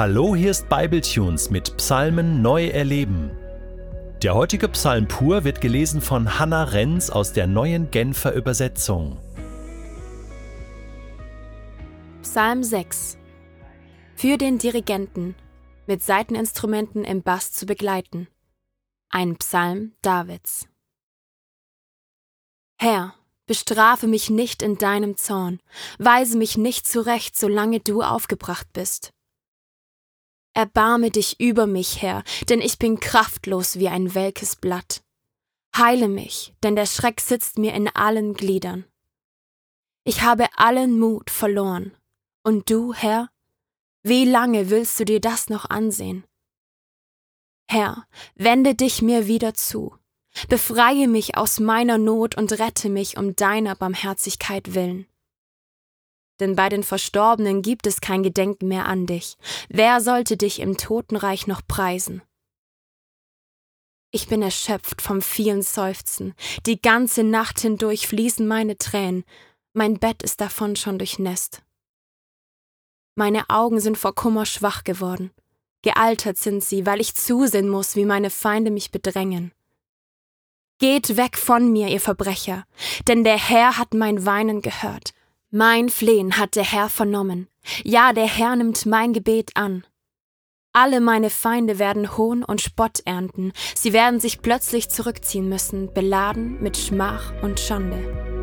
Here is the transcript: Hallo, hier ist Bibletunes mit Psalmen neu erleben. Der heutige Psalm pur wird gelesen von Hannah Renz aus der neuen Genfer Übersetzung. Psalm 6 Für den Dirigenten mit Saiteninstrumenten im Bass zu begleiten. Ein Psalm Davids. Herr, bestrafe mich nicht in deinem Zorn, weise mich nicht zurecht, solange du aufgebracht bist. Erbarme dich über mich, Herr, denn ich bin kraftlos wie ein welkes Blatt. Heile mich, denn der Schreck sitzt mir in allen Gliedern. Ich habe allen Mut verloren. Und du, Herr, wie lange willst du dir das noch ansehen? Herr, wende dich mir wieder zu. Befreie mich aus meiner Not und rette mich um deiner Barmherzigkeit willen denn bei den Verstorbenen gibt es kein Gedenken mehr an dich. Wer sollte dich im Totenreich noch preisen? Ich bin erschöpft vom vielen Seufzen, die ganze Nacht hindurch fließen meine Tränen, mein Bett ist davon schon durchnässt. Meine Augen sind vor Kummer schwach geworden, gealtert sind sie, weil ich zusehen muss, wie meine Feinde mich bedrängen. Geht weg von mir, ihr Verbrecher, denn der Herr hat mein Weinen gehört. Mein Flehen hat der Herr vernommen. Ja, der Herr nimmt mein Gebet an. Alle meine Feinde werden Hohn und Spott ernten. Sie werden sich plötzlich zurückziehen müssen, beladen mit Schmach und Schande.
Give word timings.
Hallo, 0.00 0.34
hier 0.34 0.50
ist 0.50 0.66
Bibletunes 0.70 1.50
mit 1.50 1.76
Psalmen 1.76 2.40
neu 2.40 2.68
erleben. 2.68 3.32
Der 4.22 4.34
heutige 4.34 4.66
Psalm 4.68 5.06
pur 5.06 5.44
wird 5.44 5.60
gelesen 5.60 6.00
von 6.00 6.38
Hannah 6.38 6.64
Renz 6.64 7.10
aus 7.10 7.34
der 7.34 7.46
neuen 7.46 7.90
Genfer 7.90 8.32
Übersetzung. 8.32 9.18
Psalm 12.22 12.62
6 12.62 13.18
Für 14.14 14.38
den 14.38 14.56
Dirigenten 14.56 15.34
mit 15.86 16.02
Saiteninstrumenten 16.02 17.04
im 17.04 17.22
Bass 17.22 17.52
zu 17.52 17.66
begleiten. 17.66 18.26
Ein 19.10 19.36
Psalm 19.36 19.92
Davids. 20.00 20.66
Herr, 22.78 23.12
bestrafe 23.44 24.06
mich 24.06 24.30
nicht 24.30 24.62
in 24.62 24.78
deinem 24.78 25.18
Zorn, 25.18 25.60
weise 25.98 26.38
mich 26.38 26.56
nicht 26.56 26.88
zurecht, 26.88 27.36
solange 27.36 27.80
du 27.80 28.00
aufgebracht 28.00 28.68
bist. 28.72 29.12
Erbarme 30.54 31.10
dich 31.10 31.38
über 31.38 31.66
mich, 31.66 32.02
Herr, 32.02 32.24
denn 32.48 32.60
ich 32.60 32.78
bin 32.78 32.98
kraftlos 32.98 33.78
wie 33.78 33.88
ein 33.88 34.14
welkes 34.14 34.56
Blatt. 34.56 35.02
Heile 35.76 36.08
mich, 36.08 36.54
denn 36.62 36.74
der 36.74 36.86
Schreck 36.86 37.20
sitzt 37.20 37.58
mir 37.58 37.74
in 37.74 37.88
allen 37.88 38.34
Gliedern. 38.34 38.84
Ich 40.04 40.22
habe 40.22 40.46
allen 40.56 40.98
Mut 40.98 41.30
verloren. 41.30 41.92
Und 42.42 42.70
du, 42.70 42.94
Herr, 42.94 43.30
wie 44.02 44.24
lange 44.24 44.70
willst 44.70 44.98
du 44.98 45.04
dir 45.04 45.20
das 45.20 45.48
noch 45.48 45.68
ansehen? 45.70 46.24
Herr, 47.68 48.06
wende 48.34 48.74
dich 48.74 49.02
mir 49.02 49.26
wieder 49.28 49.54
zu. 49.54 49.94
Befreie 50.48 51.06
mich 51.06 51.36
aus 51.36 51.60
meiner 51.60 51.98
Not 51.98 52.36
und 52.36 52.52
rette 52.58 52.88
mich 52.88 53.16
um 53.16 53.36
deiner 53.36 53.76
Barmherzigkeit 53.76 54.74
willen 54.74 55.06
denn 56.40 56.56
bei 56.56 56.68
den 56.68 56.82
Verstorbenen 56.82 57.62
gibt 57.62 57.86
es 57.86 58.00
kein 58.00 58.22
Gedenken 58.22 58.68
mehr 58.68 58.86
an 58.86 59.06
dich. 59.06 59.36
Wer 59.68 60.00
sollte 60.00 60.36
dich 60.36 60.60
im 60.60 60.76
Totenreich 60.76 61.46
noch 61.46 61.60
preisen? 61.66 62.22
Ich 64.12 64.26
bin 64.26 64.42
erschöpft 64.42 65.02
vom 65.02 65.22
vielen 65.22 65.62
Seufzen, 65.62 66.34
die 66.66 66.82
ganze 66.82 67.22
Nacht 67.22 67.60
hindurch 67.60 68.08
fließen 68.08 68.46
meine 68.46 68.76
Tränen, 68.76 69.24
mein 69.72 70.00
Bett 70.00 70.24
ist 70.24 70.40
davon 70.40 70.74
schon 70.74 70.98
durchnässt. 70.98 71.62
Meine 73.14 73.48
Augen 73.50 73.78
sind 73.78 73.96
vor 73.96 74.14
Kummer 74.14 74.46
schwach 74.46 74.82
geworden, 74.82 75.30
gealtert 75.82 76.38
sind 76.38 76.64
sie, 76.64 76.86
weil 76.86 77.00
ich 77.00 77.14
zusehen 77.14 77.68
muss, 77.68 77.94
wie 77.94 78.04
meine 78.04 78.30
Feinde 78.30 78.72
mich 78.72 78.90
bedrängen. 78.90 79.52
Geht 80.78 81.16
weg 81.16 81.36
von 81.36 81.70
mir, 81.72 81.88
ihr 81.88 82.00
Verbrecher, 82.00 82.64
denn 83.06 83.22
der 83.22 83.38
Herr 83.38 83.78
hat 83.78 83.94
mein 83.94 84.24
Weinen 84.26 84.60
gehört. 84.60 85.12
Mein 85.52 85.88
Flehen 85.88 86.38
hat 86.38 86.54
der 86.54 86.62
Herr 86.62 86.88
vernommen. 86.88 87.48
Ja, 87.82 88.12
der 88.12 88.28
Herr 88.28 88.54
nimmt 88.54 88.86
mein 88.86 89.12
Gebet 89.12 89.50
an. 89.56 89.84
Alle 90.72 91.00
meine 91.00 91.28
Feinde 91.28 91.80
werden 91.80 92.16
Hohn 92.16 92.44
und 92.44 92.60
Spott 92.60 93.00
ernten. 93.04 93.52
Sie 93.74 93.92
werden 93.92 94.20
sich 94.20 94.42
plötzlich 94.42 94.90
zurückziehen 94.90 95.48
müssen, 95.48 95.92
beladen 95.92 96.62
mit 96.62 96.76
Schmach 96.76 97.32
und 97.42 97.58
Schande. 97.58 98.39